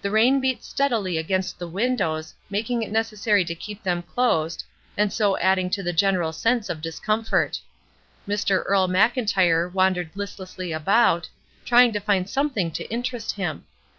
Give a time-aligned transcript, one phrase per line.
[0.00, 4.64] The rain beat steadily against the windows, making it necessary to keep them closed,
[4.96, 7.60] and so adding to the general sense of discomfort.
[8.26, 8.62] Mr.
[8.64, 11.28] Earle Mclntyre wandered hstlessly about,
[11.66, 13.66] trying to find something to interest him.